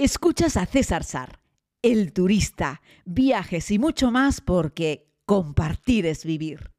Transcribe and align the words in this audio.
Escuchas 0.00 0.56
a 0.56 0.64
César 0.64 1.02
Sar, 1.02 1.40
el 1.82 2.12
turista, 2.12 2.82
viajes 3.04 3.68
y 3.72 3.80
mucho 3.80 4.12
más 4.12 4.40
porque 4.40 5.08
compartir 5.26 6.06
es 6.06 6.24
vivir. 6.24 6.70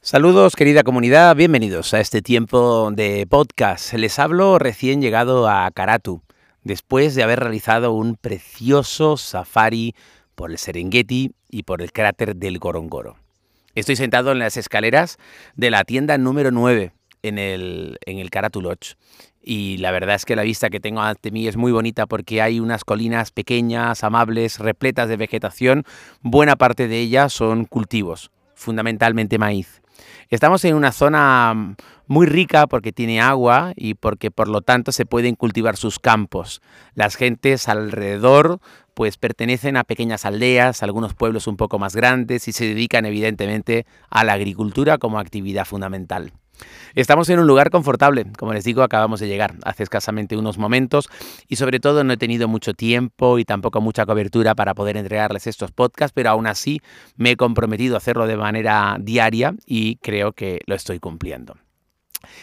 Saludos 0.00 0.54
querida 0.54 0.84
comunidad, 0.84 1.34
bienvenidos 1.34 1.92
a 1.94 1.98
este 1.98 2.22
tiempo 2.22 2.92
de 2.92 3.26
podcast. 3.28 3.92
Les 3.94 4.20
hablo 4.20 4.60
recién 4.60 5.02
llegado 5.02 5.48
a 5.48 5.68
Karatu, 5.72 6.22
después 6.62 7.16
de 7.16 7.24
haber 7.24 7.40
realizado 7.40 7.92
un 7.92 8.14
precioso 8.14 9.16
safari 9.16 9.96
por 10.36 10.52
el 10.52 10.58
Serengeti 10.58 11.32
y 11.50 11.64
por 11.64 11.82
el 11.82 11.90
cráter 11.90 12.36
del 12.36 12.60
Gorongoro. 12.60 13.16
Estoy 13.78 13.94
sentado 13.94 14.32
en 14.32 14.40
las 14.40 14.56
escaleras 14.56 15.18
de 15.54 15.70
la 15.70 15.84
tienda 15.84 16.18
número 16.18 16.50
9 16.50 16.90
en 17.22 17.38
el, 17.38 17.98
en 18.06 18.18
el. 18.18 18.28
Y 19.40 19.76
la 19.76 19.92
verdad 19.92 20.16
es 20.16 20.24
que 20.24 20.34
la 20.34 20.42
vista 20.42 20.68
que 20.68 20.80
tengo 20.80 21.00
ante 21.00 21.30
mí 21.30 21.46
es 21.46 21.56
muy 21.56 21.70
bonita 21.70 22.06
porque 22.06 22.42
hay 22.42 22.58
unas 22.58 22.82
colinas 22.82 23.30
pequeñas, 23.30 24.02
amables, 24.02 24.58
repletas 24.58 25.08
de 25.08 25.16
vegetación. 25.16 25.84
Buena 26.22 26.56
parte 26.56 26.88
de 26.88 26.98
ellas 26.98 27.32
son 27.32 27.66
cultivos, 27.66 28.32
fundamentalmente 28.56 29.38
maíz. 29.38 29.80
Estamos 30.30 30.64
en 30.64 30.74
una 30.74 30.92
zona 30.92 31.76
muy 32.06 32.26
rica 32.26 32.66
porque 32.66 32.92
tiene 32.92 33.20
agua 33.20 33.72
y 33.76 33.94
porque 33.94 34.30
por 34.30 34.48
lo 34.48 34.60
tanto 34.60 34.92
se 34.92 35.06
pueden 35.06 35.34
cultivar 35.34 35.76
sus 35.76 35.98
campos. 35.98 36.60
Las 36.94 37.16
gentes 37.16 37.68
alrededor 37.68 38.60
pues 38.94 39.16
pertenecen 39.16 39.76
a 39.76 39.84
pequeñas 39.84 40.24
aldeas, 40.24 40.82
algunos 40.82 41.14
pueblos 41.14 41.46
un 41.46 41.56
poco 41.56 41.78
más 41.78 41.94
grandes 41.94 42.48
y 42.48 42.52
se 42.52 42.66
dedican 42.66 43.06
evidentemente 43.06 43.86
a 44.10 44.24
la 44.24 44.32
agricultura 44.32 44.98
como 44.98 45.20
actividad 45.20 45.64
fundamental. 45.64 46.32
Estamos 46.94 47.28
en 47.28 47.38
un 47.38 47.46
lugar 47.46 47.70
confortable, 47.70 48.26
como 48.38 48.52
les 48.52 48.64
digo, 48.64 48.82
acabamos 48.82 49.20
de 49.20 49.28
llegar 49.28 49.54
hace 49.64 49.82
escasamente 49.82 50.36
unos 50.36 50.58
momentos 50.58 51.08
y 51.46 51.56
sobre 51.56 51.80
todo 51.80 52.04
no 52.04 52.12
he 52.12 52.16
tenido 52.16 52.48
mucho 52.48 52.74
tiempo 52.74 53.38
y 53.38 53.44
tampoco 53.44 53.80
mucha 53.80 54.06
cobertura 54.06 54.54
para 54.54 54.74
poder 54.74 54.96
entregarles 54.96 55.46
estos 55.46 55.70
podcasts, 55.70 56.12
pero 56.14 56.30
aún 56.30 56.46
así 56.46 56.80
me 57.16 57.32
he 57.32 57.36
comprometido 57.36 57.94
a 57.94 57.98
hacerlo 57.98 58.26
de 58.26 58.36
manera 58.36 58.96
diaria 59.00 59.54
y 59.66 59.96
creo 59.96 60.32
que 60.32 60.60
lo 60.66 60.74
estoy 60.74 60.98
cumpliendo. 60.98 61.54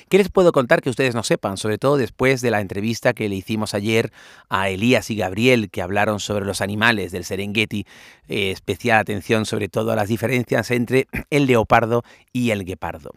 ¿Qué 0.09 0.17
les 0.17 0.29
puedo 0.29 0.51
contar 0.51 0.81
que 0.81 0.89
ustedes 0.89 1.15
no 1.15 1.23
sepan? 1.23 1.57
Sobre 1.57 1.77
todo 1.77 1.97
después 1.97 2.41
de 2.41 2.51
la 2.51 2.61
entrevista 2.61 3.13
que 3.13 3.27
le 3.27 3.35
hicimos 3.35 3.73
ayer 3.73 4.11
a 4.49 4.69
Elías 4.69 5.09
y 5.09 5.15
Gabriel, 5.15 5.69
que 5.69 5.81
hablaron 5.81 6.19
sobre 6.19 6.45
los 6.45 6.61
animales 6.61 7.11
del 7.11 7.25
Serengeti, 7.25 7.85
eh, 8.27 8.51
especial 8.51 8.99
atención 8.99 9.45
sobre 9.45 9.67
todo 9.67 9.91
a 9.91 9.95
las 9.95 10.07
diferencias 10.07 10.71
entre 10.71 11.07
el 11.29 11.45
leopardo 11.45 12.03
y 12.31 12.51
el 12.51 12.63
guepardo. 12.63 13.11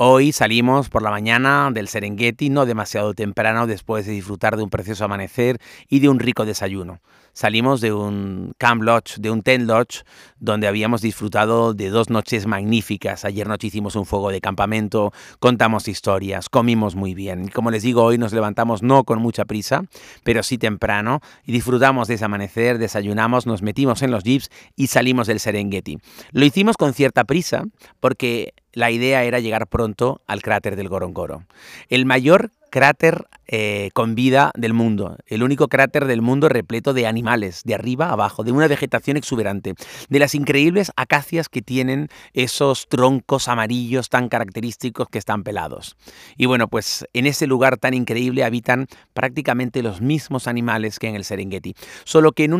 Hoy 0.00 0.30
salimos 0.30 0.90
por 0.90 1.02
la 1.02 1.10
mañana 1.10 1.72
del 1.72 1.88
Serengeti, 1.88 2.50
no 2.50 2.66
demasiado 2.66 3.14
temprano, 3.14 3.66
después 3.66 4.06
de 4.06 4.12
disfrutar 4.12 4.56
de 4.56 4.62
un 4.62 4.70
precioso 4.70 5.04
amanecer 5.04 5.58
y 5.88 5.98
de 5.98 6.08
un 6.08 6.20
rico 6.20 6.46
desayuno 6.46 7.00
salimos 7.38 7.80
de 7.80 7.92
un 7.92 8.52
Camp 8.58 8.82
Lodge, 8.82 9.18
de 9.20 9.30
un 9.30 9.42
Tent 9.42 9.64
Lodge, 9.64 10.02
donde 10.40 10.66
habíamos 10.66 11.02
disfrutado 11.02 11.72
de 11.72 11.88
dos 11.88 12.10
noches 12.10 12.46
magníficas. 12.46 13.24
Ayer 13.24 13.46
noche 13.46 13.68
hicimos 13.68 13.94
un 13.94 14.06
fuego 14.06 14.30
de 14.30 14.40
campamento, 14.40 15.12
contamos 15.38 15.86
historias, 15.86 16.48
comimos 16.48 16.96
muy 16.96 17.14
bien. 17.14 17.46
Como 17.46 17.70
les 17.70 17.84
digo, 17.84 18.02
hoy 18.02 18.18
nos 18.18 18.32
levantamos 18.32 18.82
no 18.82 19.04
con 19.04 19.20
mucha 19.20 19.44
prisa, 19.44 19.84
pero 20.24 20.42
sí 20.42 20.58
temprano 20.58 21.20
y 21.46 21.52
disfrutamos 21.52 22.08
de 22.08 22.14
ese 22.14 22.24
amanecer, 22.24 22.78
desayunamos, 22.78 23.46
nos 23.46 23.62
metimos 23.62 24.02
en 24.02 24.10
los 24.10 24.24
jeeps 24.24 24.50
y 24.74 24.88
salimos 24.88 25.28
del 25.28 25.38
Serengeti. 25.38 25.98
Lo 26.32 26.44
hicimos 26.44 26.76
con 26.76 26.92
cierta 26.92 27.22
prisa 27.22 27.62
porque 28.00 28.52
la 28.72 28.90
idea 28.90 29.24
era 29.24 29.40
llegar 29.40 29.66
pronto 29.66 30.20
al 30.26 30.42
cráter 30.42 30.76
del 30.76 30.88
Gorongoro. 30.88 31.44
El 31.88 32.06
mayor 32.06 32.50
cráter 32.70 33.26
eh, 33.50 33.90
con 33.94 34.14
vida 34.14 34.52
del 34.54 34.74
mundo, 34.74 35.16
el 35.26 35.42
único 35.42 35.68
cráter 35.68 36.04
del 36.04 36.20
mundo 36.20 36.50
repleto 36.50 36.92
de 36.92 37.06
animales, 37.06 37.62
de 37.64 37.74
arriba 37.74 38.08
a 38.08 38.12
abajo, 38.12 38.44
de 38.44 38.52
una 38.52 38.68
vegetación 38.68 39.16
exuberante, 39.16 39.74
de 40.10 40.18
las 40.18 40.34
increíbles 40.34 40.92
acacias 40.96 41.48
que 41.48 41.62
tienen 41.62 42.08
esos 42.34 42.88
troncos 42.88 43.48
amarillos 43.48 44.10
tan 44.10 44.28
característicos 44.28 45.08
que 45.08 45.18
están 45.18 45.44
pelados. 45.44 45.96
Y 46.36 46.44
bueno, 46.44 46.68
pues 46.68 47.06
en 47.14 47.26
ese 47.26 47.46
lugar 47.46 47.78
tan 47.78 47.94
increíble 47.94 48.44
habitan 48.44 48.86
prácticamente 49.14 49.82
los 49.82 50.02
mismos 50.02 50.46
animales 50.46 50.98
que 50.98 51.08
en 51.08 51.14
el 51.14 51.24
Serengeti, 51.24 51.74
solo 52.04 52.32
que 52.32 52.44
en 52.44 52.52
un 52.52 52.58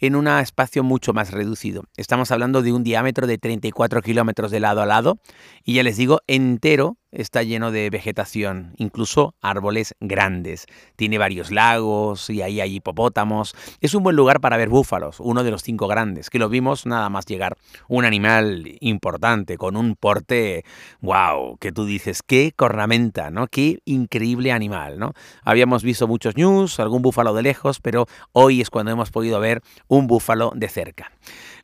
en 0.00 0.16
una 0.16 0.40
espacio 0.40 0.82
mucho 0.82 1.12
más 1.12 1.30
reducido. 1.30 1.84
Estamos 1.96 2.30
hablando 2.30 2.62
de 2.62 2.72
un 2.72 2.82
diámetro 2.82 3.26
de 3.26 3.38
34 3.38 4.02
kilómetros 4.02 4.50
de 4.50 4.60
lado 4.60 4.80
a 4.80 4.86
lado 4.86 5.18
y 5.62 5.74
ya 5.74 5.82
les 5.82 5.96
digo, 5.96 6.22
entero 6.26 6.96
está 7.16 7.42
lleno 7.42 7.72
de 7.72 7.90
vegetación, 7.90 8.74
incluso 8.76 9.34
árboles 9.40 9.94
grandes. 10.00 10.66
Tiene 10.96 11.18
varios 11.18 11.50
lagos 11.50 12.30
y 12.30 12.42
ahí 12.42 12.60
hay 12.60 12.76
hipopótamos. 12.76 13.54
Es 13.80 13.94
un 13.94 14.02
buen 14.02 14.16
lugar 14.16 14.40
para 14.40 14.56
ver 14.56 14.68
búfalos, 14.68 15.18
uno 15.20 15.42
de 15.42 15.50
los 15.50 15.62
cinco 15.62 15.88
grandes, 15.88 16.30
que 16.30 16.38
lo 16.38 16.48
vimos 16.48 16.86
nada 16.86 17.08
más 17.08 17.26
llegar. 17.26 17.56
Un 17.88 18.04
animal 18.04 18.76
importante, 18.80 19.56
con 19.56 19.76
un 19.76 19.96
porte, 19.96 20.64
wow, 21.00 21.56
que 21.58 21.72
tú 21.72 21.86
dices, 21.86 22.22
qué 22.22 22.52
cornamenta, 22.54 23.30
¿no? 23.30 23.46
Qué 23.46 23.78
increíble 23.84 24.52
animal, 24.52 24.98
¿no? 24.98 25.12
Habíamos 25.42 25.82
visto 25.82 26.06
muchos 26.06 26.36
news, 26.36 26.78
algún 26.80 27.02
búfalo 27.02 27.32
de 27.34 27.42
lejos, 27.42 27.80
pero 27.80 28.06
hoy 28.32 28.60
es 28.60 28.70
cuando 28.70 28.92
hemos 28.92 29.10
podido 29.10 29.40
ver 29.40 29.62
un 29.88 30.06
búfalo 30.06 30.52
de 30.54 30.68
cerca. 30.68 31.12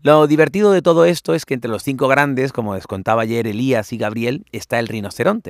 Lo 0.05 0.27
divertido 0.27 0.73
de 0.73 0.83
todo 0.83 1.05
esto 1.05 1.33
es 1.33 1.45
que 1.45 1.55
entre 1.55 1.71
los 1.71 1.85
cinco 1.85 2.09
grandes, 2.09 2.53
como 2.53 2.75
les 2.75 2.89
contaba 2.89 3.23
ayer 3.23 3.47
Elías 3.47 3.93
y 3.93 3.99
Gabriel, 3.99 4.45
está 4.51 4.81
el 4.81 4.89
rinoceronte, 4.89 5.42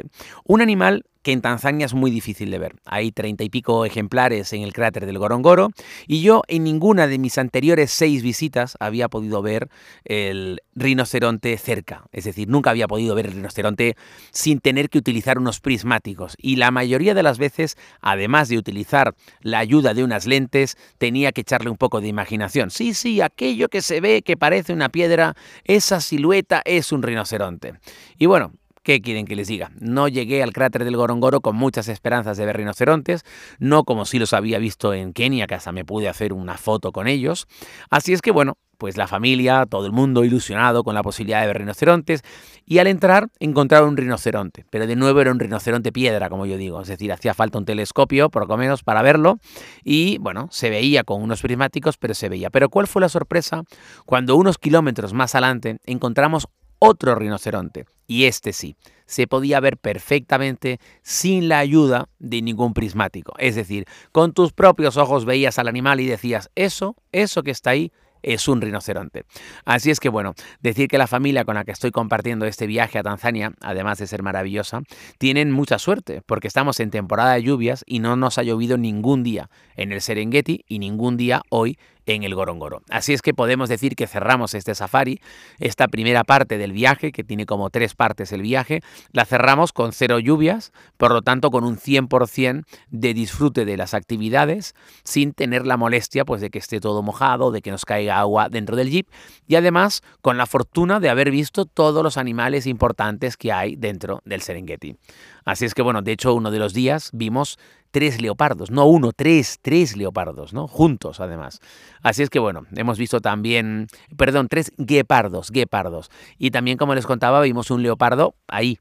un 0.44 0.60
animal 0.60 1.04
que 1.22 1.32
en 1.32 1.40
Tanzania 1.40 1.86
es 1.86 1.94
muy 1.94 2.10
difícil 2.10 2.50
de 2.50 2.58
ver. 2.58 2.74
Hay 2.84 3.12
treinta 3.12 3.44
y 3.44 3.48
pico 3.48 3.84
ejemplares 3.84 4.52
en 4.52 4.62
el 4.62 4.72
cráter 4.72 5.06
del 5.06 5.18
Gorongoro 5.18 5.70
y 6.06 6.20
yo 6.20 6.42
en 6.48 6.64
ninguna 6.64 7.06
de 7.06 7.18
mis 7.18 7.38
anteriores 7.38 7.90
seis 7.92 8.22
visitas 8.22 8.76
había 8.80 9.08
podido 9.08 9.40
ver 9.40 9.68
el 10.04 10.60
rinoceronte 10.74 11.56
cerca. 11.58 12.04
Es 12.12 12.24
decir, 12.24 12.48
nunca 12.48 12.70
había 12.70 12.88
podido 12.88 13.14
ver 13.14 13.26
el 13.26 13.32
rinoceronte 13.32 13.96
sin 14.30 14.58
tener 14.58 14.90
que 14.90 14.98
utilizar 14.98 15.38
unos 15.38 15.60
prismáticos. 15.60 16.34
Y 16.38 16.56
la 16.56 16.70
mayoría 16.70 17.14
de 17.14 17.22
las 17.22 17.38
veces, 17.38 17.76
además 18.00 18.48
de 18.48 18.58
utilizar 18.58 19.14
la 19.40 19.60
ayuda 19.60 19.94
de 19.94 20.02
unas 20.04 20.26
lentes, 20.26 20.76
tenía 20.98 21.32
que 21.32 21.42
echarle 21.42 21.70
un 21.70 21.76
poco 21.76 22.00
de 22.00 22.08
imaginación. 22.08 22.70
Sí, 22.70 22.94
sí, 22.94 23.20
aquello 23.20 23.68
que 23.68 23.80
se 23.80 24.00
ve 24.00 24.22
que 24.22 24.36
parece 24.36 24.72
una 24.72 24.88
piedra, 24.88 25.36
esa 25.64 26.00
silueta 26.00 26.62
es 26.64 26.90
un 26.90 27.02
rinoceronte. 27.02 27.74
Y 28.18 28.26
bueno, 28.26 28.52
¿Qué 28.82 29.00
quieren 29.00 29.26
que 29.26 29.36
les 29.36 29.46
diga? 29.46 29.70
No 29.78 30.08
llegué 30.08 30.42
al 30.42 30.52
cráter 30.52 30.84
del 30.84 30.96
Gorongoro 30.96 31.40
con 31.40 31.54
muchas 31.54 31.86
esperanzas 31.86 32.36
de 32.36 32.46
ver 32.46 32.56
rinocerontes, 32.56 33.22
no 33.60 33.84
como 33.84 34.04
si 34.04 34.18
los 34.18 34.32
había 34.32 34.58
visto 34.58 34.92
en 34.92 35.12
Kenia, 35.12 35.46
que 35.46 35.54
hasta 35.54 35.70
me 35.70 35.84
pude 35.84 36.08
hacer 36.08 36.32
una 36.32 36.58
foto 36.58 36.90
con 36.90 37.06
ellos. 37.06 37.46
Así 37.90 38.12
es 38.12 38.20
que 38.20 38.32
bueno, 38.32 38.58
pues 38.78 38.96
la 38.96 39.06
familia, 39.06 39.66
todo 39.66 39.86
el 39.86 39.92
mundo 39.92 40.24
ilusionado 40.24 40.82
con 40.82 40.96
la 40.96 41.04
posibilidad 41.04 41.42
de 41.42 41.46
ver 41.46 41.58
rinocerontes, 41.58 42.22
y 42.66 42.78
al 42.78 42.88
entrar 42.88 43.28
encontraron 43.38 43.90
un 43.90 43.96
rinoceronte, 43.96 44.64
pero 44.70 44.88
de 44.88 44.96
nuevo 44.96 45.20
era 45.20 45.30
un 45.30 45.38
rinoceronte 45.38 45.92
piedra, 45.92 46.28
como 46.28 46.46
yo 46.46 46.56
digo, 46.56 46.82
es 46.82 46.88
decir, 46.88 47.12
hacía 47.12 47.34
falta 47.34 47.58
un 47.58 47.64
telescopio, 47.64 48.30
por 48.30 48.48
lo 48.48 48.56
menos, 48.56 48.82
para 48.82 49.02
verlo, 49.02 49.38
y 49.84 50.18
bueno, 50.18 50.48
se 50.50 50.70
veía 50.70 51.04
con 51.04 51.22
unos 51.22 51.42
prismáticos, 51.42 51.96
pero 51.98 52.14
se 52.14 52.28
veía. 52.28 52.50
Pero 52.50 52.68
¿cuál 52.68 52.88
fue 52.88 53.00
la 53.00 53.08
sorpresa? 53.08 53.62
Cuando 54.04 54.34
unos 54.34 54.58
kilómetros 54.58 55.12
más 55.12 55.36
adelante 55.36 55.78
encontramos 55.84 56.48
otro 56.84 57.14
rinoceronte, 57.14 57.86
y 58.08 58.24
este 58.24 58.52
sí, 58.52 58.74
se 59.06 59.28
podía 59.28 59.60
ver 59.60 59.76
perfectamente 59.76 60.80
sin 61.02 61.48
la 61.48 61.60
ayuda 61.60 62.08
de 62.18 62.42
ningún 62.42 62.74
prismático. 62.74 63.34
Es 63.38 63.54
decir, 63.54 63.84
con 64.10 64.32
tus 64.32 64.52
propios 64.52 64.96
ojos 64.96 65.24
veías 65.24 65.60
al 65.60 65.68
animal 65.68 66.00
y 66.00 66.06
decías, 66.06 66.50
eso, 66.56 66.96
eso 67.12 67.44
que 67.44 67.52
está 67.52 67.70
ahí, 67.70 67.92
es 68.22 68.48
un 68.48 68.60
rinoceronte. 68.60 69.24
Así 69.64 69.90
es 69.90 70.00
que 70.00 70.08
bueno, 70.08 70.34
decir 70.60 70.88
que 70.88 70.98
la 70.98 71.06
familia 71.06 71.44
con 71.44 71.54
la 71.54 71.64
que 71.64 71.72
estoy 71.72 71.92
compartiendo 71.92 72.46
este 72.46 72.66
viaje 72.66 72.98
a 72.98 73.02
Tanzania, 73.02 73.52
además 73.60 73.98
de 73.98 74.08
ser 74.08 74.22
maravillosa, 74.22 74.82
tienen 75.18 75.52
mucha 75.52 75.78
suerte 75.78 76.22
porque 76.26 76.48
estamos 76.48 76.80
en 76.80 76.90
temporada 76.90 77.34
de 77.34 77.44
lluvias 77.44 77.84
y 77.86 78.00
no 78.00 78.16
nos 78.16 78.38
ha 78.38 78.42
llovido 78.42 78.76
ningún 78.76 79.22
día 79.22 79.50
en 79.76 79.92
el 79.92 80.00
Serengeti 80.00 80.64
y 80.66 80.78
ningún 80.78 81.16
día 81.16 81.42
hoy 81.48 81.78
en 82.06 82.22
el 82.22 82.34
Gorongoro. 82.34 82.82
Así 82.90 83.12
es 83.12 83.22
que 83.22 83.34
podemos 83.34 83.68
decir 83.68 83.94
que 83.96 84.06
cerramos 84.06 84.54
este 84.54 84.74
safari, 84.74 85.20
esta 85.58 85.88
primera 85.88 86.24
parte 86.24 86.58
del 86.58 86.72
viaje, 86.72 87.12
que 87.12 87.24
tiene 87.24 87.46
como 87.46 87.70
tres 87.70 87.94
partes 87.94 88.32
el 88.32 88.42
viaje, 88.42 88.80
la 89.12 89.24
cerramos 89.24 89.72
con 89.72 89.92
cero 89.92 90.18
lluvias, 90.18 90.72
por 90.96 91.12
lo 91.12 91.22
tanto 91.22 91.50
con 91.50 91.64
un 91.64 91.76
100% 91.76 92.64
de 92.90 93.14
disfrute 93.14 93.64
de 93.64 93.76
las 93.76 93.94
actividades, 93.94 94.74
sin 95.04 95.32
tener 95.32 95.66
la 95.66 95.76
molestia 95.76 96.24
pues, 96.24 96.40
de 96.40 96.50
que 96.50 96.58
esté 96.58 96.80
todo 96.80 97.02
mojado, 97.02 97.50
de 97.50 97.62
que 97.62 97.70
nos 97.70 97.84
caiga 97.84 98.18
agua 98.18 98.48
dentro 98.48 98.76
del 98.76 98.90
jeep, 98.90 99.08
y 99.46 99.56
además 99.56 100.02
con 100.20 100.36
la 100.36 100.46
fortuna 100.46 101.00
de 101.00 101.10
haber 101.10 101.30
visto 101.30 101.64
todos 101.64 102.02
los 102.02 102.16
animales 102.16 102.66
importantes 102.66 103.36
que 103.36 103.52
hay 103.52 103.76
dentro 103.76 104.20
del 104.24 104.42
Serengeti. 104.42 104.96
Así 105.44 105.64
es 105.64 105.74
que 105.74 105.82
bueno, 105.82 106.02
de 106.02 106.12
hecho 106.12 106.34
uno 106.34 106.50
de 106.50 106.58
los 106.58 106.72
días 106.72 107.10
vimos 107.12 107.58
tres 107.92 108.20
leopardos, 108.20 108.72
no 108.72 108.86
uno, 108.86 109.12
tres, 109.12 109.58
tres 109.62 109.96
leopardos, 109.96 110.52
¿no? 110.52 110.66
Juntos, 110.66 111.20
además. 111.20 111.60
Así 112.02 112.24
es 112.24 112.30
que, 112.30 112.40
bueno, 112.40 112.66
hemos 112.74 112.98
visto 112.98 113.20
también, 113.20 113.86
perdón, 114.16 114.48
tres 114.48 114.72
guepardos, 114.78 115.52
guepardos. 115.52 116.10
Y 116.38 116.50
también, 116.50 116.78
como 116.78 116.96
les 116.96 117.06
contaba, 117.06 117.40
vimos 117.42 117.70
un 117.70 117.82
leopardo 117.82 118.34
ahí, 118.48 118.78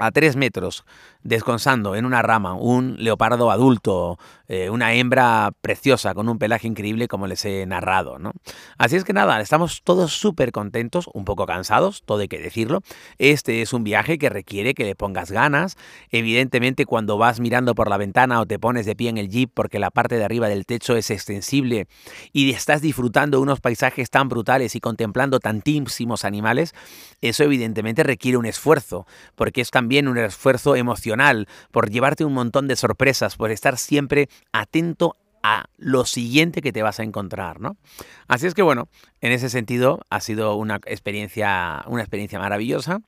a 0.00 0.10
tres 0.10 0.34
metros, 0.34 0.84
descansando 1.22 1.94
en 1.94 2.06
una 2.06 2.22
rama, 2.22 2.54
un 2.54 2.96
leopardo 2.98 3.50
adulto, 3.50 4.18
eh, 4.48 4.70
una 4.70 4.94
hembra 4.94 5.52
preciosa 5.60 6.14
con 6.14 6.28
un 6.28 6.38
pelaje 6.38 6.66
increíble 6.66 7.06
como 7.06 7.26
les 7.26 7.44
he 7.44 7.66
narrado. 7.66 8.18
¿no? 8.18 8.32
Así 8.78 8.96
es 8.96 9.04
que 9.04 9.12
nada, 9.12 9.40
estamos 9.40 9.82
todos 9.84 10.12
súper 10.12 10.52
contentos, 10.52 11.08
un 11.12 11.24
poco 11.26 11.44
cansados, 11.44 12.02
todo 12.04 12.20
hay 12.20 12.28
que 12.28 12.38
decirlo. 12.38 12.80
Este 13.18 13.60
es 13.60 13.74
un 13.74 13.84
viaje 13.84 14.16
que 14.16 14.30
requiere 14.30 14.72
que 14.72 14.84
le 14.84 14.94
pongas 14.94 15.30
ganas. 15.30 15.76
Evidentemente 16.10 16.86
cuando 16.86 17.18
vas 17.18 17.38
mirando 17.38 17.74
por 17.74 17.90
la 17.90 17.98
ventana 17.98 18.40
o 18.40 18.46
te 18.46 18.58
pones 18.58 18.86
de 18.86 18.96
pie 18.96 19.10
en 19.10 19.18
el 19.18 19.28
jeep 19.28 19.50
porque 19.52 19.78
la 19.78 19.90
parte 19.90 20.16
de 20.16 20.24
arriba 20.24 20.48
del 20.48 20.64
techo 20.64 20.96
es 20.96 21.10
extensible 21.10 21.86
y 22.32 22.50
estás 22.50 22.80
disfrutando 22.80 23.40
unos 23.40 23.60
paisajes 23.60 24.08
tan 24.08 24.28
brutales 24.28 24.74
y 24.74 24.80
contemplando 24.80 25.40
tantísimos 25.40 26.24
animales, 26.24 26.74
eso 27.20 27.44
evidentemente 27.44 28.02
requiere 28.02 28.38
un 28.38 28.46
esfuerzo, 28.46 29.06
porque 29.34 29.60
es 29.60 29.70
también 29.70 29.89
un 29.98 30.18
esfuerzo 30.18 30.76
emocional 30.76 31.48
por 31.70 31.90
llevarte 31.90 32.24
un 32.24 32.32
montón 32.32 32.68
de 32.68 32.76
sorpresas, 32.76 33.36
por 33.36 33.50
estar 33.50 33.76
siempre 33.76 34.28
atento 34.52 35.16
a 35.42 35.66
lo 35.78 36.04
siguiente 36.04 36.60
que 36.60 36.72
te 36.72 36.82
vas 36.82 37.00
a 37.00 37.02
encontrar, 37.02 37.60
¿no? 37.60 37.76
Así 38.28 38.46
es 38.46 38.54
que 38.54 38.62
bueno, 38.62 38.88
en 39.20 39.32
ese 39.32 39.48
sentido 39.48 40.00
ha 40.10 40.20
sido 40.20 40.54
una 40.56 40.76
experiencia, 40.86 41.82
una 41.86 42.02
experiencia 42.02 42.38
maravillosa 42.38 43.00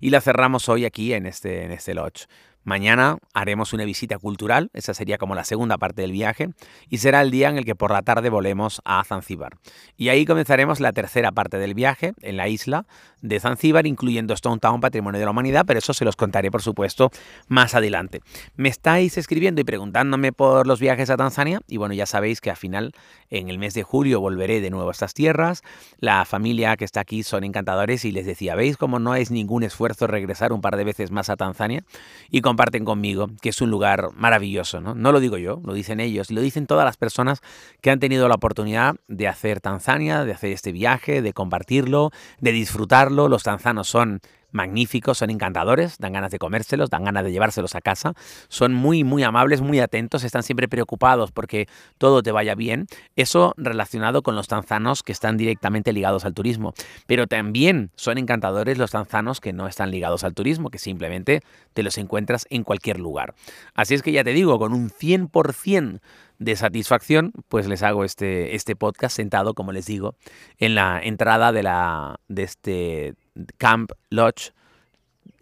y 0.00 0.10
la 0.10 0.20
cerramos 0.20 0.68
hoy 0.68 0.84
aquí 0.84 1.12
en 1.12 1.26
este, 1.26 1.64
en 1.64 1.70
este 1.70 1.94
lodge. 1.94 2.26
Mañana 2.66 3.18
haremos 3.32 3.72
una 3.72 3.84
visita 3.84 4.18
cultural, 4.18 4.70
esa 4.74 4.92
sería 4.92 5.18
como 5.18 5.36
la 5.36 5.44
segunda 5.44 5.78
parte 5.78 6.02
del 6.02 6.10
viaje, 6.10 6.48
y 6.90 6.98
será 6.98 7.22
el 7.22 7.30
día 7.30 7.48
en 7.48 7.58
el 7.58 7.64
que 7.64 7.76
por 7.76 7.92
la 7.92 8.02
tarde 8.02 8.28
volemos 8.28 8.82
a 8.84 9.04
Zanzíbar. 9.04 9.52
Y 9.96 10.08
ahí 10.08 10.24
comenzaremos 10.24 10.80
la 10.80 10.92
tercera 10.92 11.30
parte 11.30 11.58
del 11.58 11.74
viaje 11.74 12.14
en 12.22 12.36
la 12.36 12.48
isla 12.48 12.84
de 13.22 13.38
Zanzíbar, 13.38 13.86
incluyendo 13.86 14.34
Stone 14.34 14.58
Town, 14.58 14.80
Patrimonio 14.80 15.20
de 15.20 15.24
la 15.24 15.30
Humanidad, 15.30 15.64
pero 15.64 15.78
eso 15.78 15.94
se 15.94 16.04
los 16.04 16.16
contaré, 16.16 16.50
por 16.50 16.60
supuesto, 16.60 17.12
más 17.46 17.76
adelante. 17.76 18.20
Me 18.56 18.68
estáis 18.68 19.16
escribiendo 19.16 19.60
y 19.60 19.64
preguntándome 19.64 20.32
por 20.32 20.66
los 20.66 20.80
viajes 20.80 21.08
a 21.08 21.16
Tanzania, 21.16 21.60
y 21.68 21.76
bueno, 21.76 21.94
ya 21.94 22.06
sabéis 22.06 22.40
que 22.40 22.50
al 22.50 22.56
final, 22.56 22.94
en 23.30 23.48
el 23.48 23.60
mes 23.60 23.74
de 23.74 23.84
julio, 23.84 24.20
volveré 24.20 24.60
de 24.60 24.70
nuevo 24.70 24.88
a 24.88 24.92
estas 24.92 25.14
tierras. 25.14 25.62
La 26.00 26.24
familia 26.24 26.76
que 26.76 26.84
está 26.84 26.98
aquí 26.98 27.22
son 27.22 27.44
encantadores 27.44 28.04
y 28.04 28.10
les 28.10 28.26
decía, 28.26 28.56
¿veis 28.56 28.76
cómo 28.76 28.98
no 28.98 29.14
es 29.14 29.30
ningún 29.30 29.62
esfuerzo 29.62 30.08
regresar 30.08 30.52
un 30.52 30.60
par 30.60 30.76
de 30.76 30.82
veces 30.82 31.12
más 31.12 31.30
a 31.30 31.36
Tanzania? 31.36 31.84
Y 32.28 32.40
comparten 32.56 32.86
conmigo 32.86 33.28
que 33.42 33.50
es 33.50 33.60
un 33.60 33.68
lugar 33.68 34.08
maravilloso, 34.14 34.80
¿no? 34.80 34.94
No 34.94 35.12
lo 35.12 35.20
digo 35.20 35.36
yo, 35.36 35.60
lo 35.62 35.74
dicen 35.74 36.00
ellos, 36.00 36.30
lo 36.30 36.40
dicen 36.40 36.66
todas 36.66 36.86
las 36.86 36.96
personas 36.96 37.42
que 37.82 37.90
han 37.90 38.00
tenido 38.00 38.28
la 38.28 38.36
oportunidad 38.36 38.96
de 39.08 39.28
hacer 39.28 39.60
Tanzania, 39.60 40.24
de 40.24 40.32
hacer 40.32 40.52
este 40.52 40.72
viaje, 40.72 41.20
de 41.20 41.34
compartirlo, 41.34 42.12
de 42.40 42.52
disfrutarlo. 42.52 43.28
Los 43.28 43.42
tanzanos 43.42 43.88
son 43.88 44.20
magníficos, 44.50 45.18
son 45.18 45.30
encantadores, 45.30 45.98
dan 45.98 46.12
ganas 46.12 46.30
de 46.30 46.38
comérselos, 46.38 46.90
dan 46.90 47.04
ganas 47.04 47.24
de 47.24 47.32
llevárselos 47.32 47.74
a 47.74 47.80
casa, 47.80 48.14
son 48.48 48.74
muy, 48.74 49.04
muy 49.04 49.22
amables, 49.22 49.60
muy 49.60 49.80
atentos, 49.80 50.24
están 50.24 50.42
siempre 50.42 50.68
preocupados 50.68 51.32
porque 51.32 51.68
todo 51.98 52.22
te 52.22 52.32
vaya 52.32 52.54
bien. 52.54 52.86
Eso 53.16 53.54
relacionado 53.56 54.22
con 54.22 54.36
los 54.36 54.48
tanzanos 54.48 55.02
que 55.02 55.12
están 55.12 55.36
directamente 55.36 55.92
ligados 55.92 56.24
al 56.24 56.34
turismo. 56.34 56.74
Pero 57.06 57.26
también 57.26 57.90
son 57.96 58.18
encantadores 58.18 58.78
los 58.78 58.90
tanzanos 58.90 59.40
que 59.40 59.52
no 59.52 59.66
están 59.66 59.90
ligados 59.90 60.24
al 60.24 60.34
turismo, 60.34 60.70
que 60.70 60.78
simplemente 60.78 61.42
te 61.74 61.82
los 61.82 61.98
encuentras 61.98 62.46
en 62.50 62.64
cualquier 62.64 62.98
lugar. 62.98 63.34
Así 63.74 63.94
es 63.94 64.02
que 64.02 64.12
ya 64.12 64.24
te 64.24 64.32
digo, 64.32 64.58
con 64.58 64.72
un 64.72 64.90
100% 64.90 66.00
de 66.38 66.56
satisfacción, 66.56 67.32
pues 67.48 67.66
les 67.66 67.82
hago 67.82 68.04
este, 68.04 68.54
este 68.54 68.76
podcast 68.76 69.16
sentado, 69.16 69.54
como 69.54 69.72
les 69.72 69.86
digo, 69.86 70.14
en 70.58 70.74
la 70.74 71.00
entrada 71.02 71.52
de, 71.52 71.62
la, 71.62 72.20
de 72.28 72.42
este 72.42 73.14
Camp 73.58 73.92
Lodge 74.10 74.52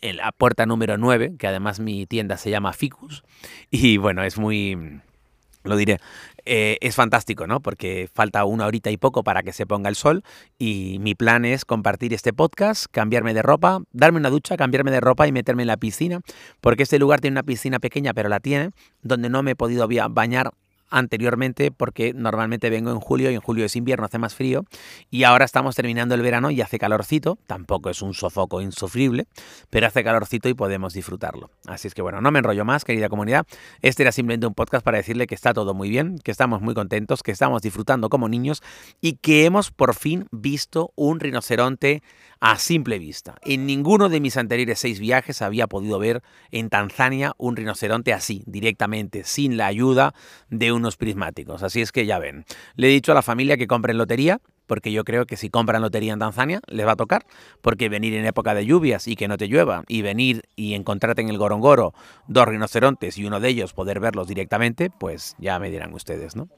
en 0.01 0.17
la 0.19 0.33
puerta 0.33 0.67
número 0.67 0.99
9, 0.99 1.37
que 1.39 1.47
además 1.47 1.81
mi 1.81 2.07
tienda 2.07 2.37
se 2.37 2.51
llama 2.51 2.73
Ficus. 2.73 3.25
Y 3.71 3.97
bueno, 3.97 4.23
es 4.23 4.39
muy, 4.39 5.01
lo 5.63 5.77
diré, 5.77 5.99
eh, 6.45 6.77
es 6.83 6.95
fantástico, 6.95 7.47
¿no? 7.47 7.61
Porque 7.61 8.09
falta 8.13 8.45
una 8.45 8.67
horita 8.67 8.91
y 8.91 8.99
poco 8.99 9.25
para 9.25 9.43
que 9.43 9.53
se 9.53 9.67
ponga 9.67 9.89
el 9.89 9.97
sol 9.97 10.23
y 10.59 10.99
mi 11.01 11.15
plan 11.15 11.47
es 11.47 11.65
compartir 11.65 12.13
este 12.13 12.35
podcast, 12.35 12.87
cambiarme 12.91 13.33
de 13.33 13.41
ropa, 13.43 13.81
darme 13.93 14.19
una 14.19 14.29
ducha, 14.29 14.57
cambiarme 14.57 14.91
de 14.91 15.01
ropa 15.01 15.27
y 15.27 15.33
meterme 15.33 15.63
en 15.63 15.69
la 15.69 15.79
piscina, 15.79 16.21
porque 16.61 16.83
este 16.83 16.99
lugar 16.99 17.21
tiene 17.21 17.35
una 17.35 17.43
piscina 17.43 17.79
pequeña, 17.79 18.13
pero 18.13 18.29
la 18.29 18.41
tiene, 18.41 18.71
donde 19.03 19.31
no 19.31 19.43
me 19.43 19.53
he 19.53 19.57
podido 19.57 19.89
bañar 20.11 20.53
anteriormente 20.95 21.73
porque 21.73 22.15
normalmente 22.15 22.71
vengo 22.71 22.93
en 22.93 23.01
julio 23.01 23.31
y 23.31 23.35
en 23.35 23.41
julio 23.41 23.65
es 23.65 23.75
invierno, 23.75 24.07
hace 24.07 24.19
más 24.19 24.35
frío 24.35 24.65
y 25.11 25.25
ahora 25.25 25.45
estamos 25.45 25.75
terminando 25.75 26.15
el 26.15 26.23
verano 26.23 26.53
y 26.53 26.61
hace 26.61 26.79
calorcito, 26.79 27.37
tampoco 27.49 27.91
es 27.91 28.01
un 28.01 28.15
sofoco 28.15 28.61
insufrible, 28.61 29.27
pero 29.71 29.89
hace 29.89 30.05
calorcito 30.05 30.49
y 30.49 30.55
podemos 30.55 30.95
disfrutarlo. 30.95 31.51
Así 31.67 31.89
es 31.89 31.95
que 31.95 32.03
bueno, 32.03 32.21
no 32.21 32.31
me 32.31 32.39
enrollo 32.39 32.65
más, 32.65 32.85
querida 32.85 33.09
comunidad. 33.09 33.45
Este 33.83 34.05
era 34.05 34.13
simplemente 34.13 34.47
un 34.47 34.55
podcast 34.55 34.85
para 34.85 34.99
decirle 34.99 35.27
que 35.27 35.35
está 35.35 35.53
todo 35.53 35.75
muy 35.75 35.91
bien, 35.91 36.19
que 36.21 36.31
estamos 36.31 36.61
muy 36.61 36.75
contentos, 36.75 37.23
que 37.23 37.33
estamos 37.33 37.61
disfrutando 37.61 38.09
como 38.09 38.29
niños 38.29 38.63
y 39.01 39.15
que 39.15 39.47
hemos 39.47 39.73
por 39.73 39.95
fin 39.95 40.29
visto 40.31 40.93
un 40.95 41.19
rinoceronte 41.19 42.03
a 42.41 42.59
simple 42.59 42.99
vista. 42.99 43.37
En 43.43 43.65
ninguno 43.65 44.11
de 44.11 44.21
mis 44.21 44.37
anteriores 44.37 44.79
seis 44.79 45.01
viajes 45.01 45.41
había 45.41 45.67
podido 45.67 45.99
ver 45.99 46.23
en 46.51 46.69
Tanzania 46.69 47.33
un 47.39 47.57
rinoceronte 47.57 48.13
así, 48.13 48.43
directamente, 48.47 49.25
sin 49.25 49.57
la 49.57 49.67
ayuda 49.67 50.15
de 50.51 50.71
unos 50.85 50.97
prismáticos. 50.97 51.63
Así 51.63 51.81
es 51.81 51.93
que 51.93 52.07
ya 52.07 52.19
ven. 52.19 52.45
Le 52.77 52.89
he 52.89 52.91
dicho 52.91 53.13
a 53.13 53.15
la 53.15 53.23
familia 53.23 53.57
que 53.57 53.67
compren 53.67 53.99
lotería, 53.99 54.41
porque 54.67 54.93
yo 54.93 55.05
creo 55.05 55.27
que 55.27 55.37
si 55.37 55.51
compran 55.51 55.83
lotería 55.83 56.13
en 56.13 56.19
Tanzania 56.19 56.61
les 56.67 56.87
va 56.87 56.93
a 56.93 56.97
tocar, 56.97 57.27
porque 57.61 57.89
venir 57.89 58.15
en 58.15 58.27
época 58.27 58.55
de 58.55 58.65
lluvias 58.65 59.09
y 59.09 59.17
que 59.17 59.29
no 59.29 59.37
te 59.37 59.49
llueva, 59.49 59.85
y 59.89 60.03
venir 60.03 60.43
y 60.57 60.75
encontrarte 60.75 61.23
en 61.23 61.29
el 61.29 61.39
Gorongoro 61.39 61.95
dos 62.29 62.47
rinocerontes 62.47 63.19
y 63.19 63.25
uno 63.25 63.41
de 63.41 63.49
ellos 63.49 63.73
poder 63.73 64.01
verlos 64.01 64.29
directamente, 64.29 64.91
pues 64.91 65.35
ya 65.39 65.59
me 65.59 65.71
dirán 65.71 65.93
ustedes, 65.95 66.37
¿no? 66.37 66.49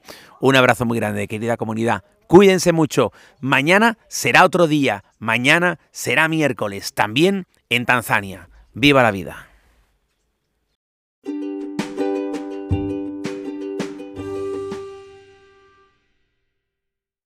Un 0.40 0.56
abrazo 0.56 0.84
muy 0.84 0.98
grande, 0.98 1.28
querida 1.28 1.56
comunidad. 1.56 2.04
Cuídense 2.26 2.72
mucho. 2.72 3.12
Mañana 3.40 3.98
será 4.08 4.44
otro 4.44 4.66
día. 4.66 5.04
Mañana 5.18 5.78
será 5.92 6.28
miércoles, 6.28 6.92
también 6.92 7.46
en 7.68 7.86
Tanzania. 7.86 8.48
¡Viva 8.74 9.02
la 9.02 9.12
vida! 9.12 9.55